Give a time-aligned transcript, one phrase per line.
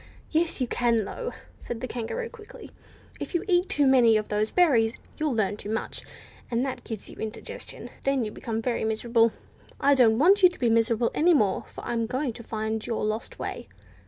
[0.31, 2.71] "Yes you can, though," said the Kangaroo, quickly.
[3.19, 6.01] "If you eat too many of those berries, you'll learn too much,
[6.49, 9.31] and that gives you indigestion, and then you become miserable.
[9.79, 13.05] I don't want you to be miserable any more, for I'm going to find your
[13.05, 13.67] lost way."